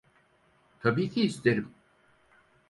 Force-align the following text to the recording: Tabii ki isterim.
Tabii 0.81 1.09
ki 1.11 1.21
isterim. 1.21 1.73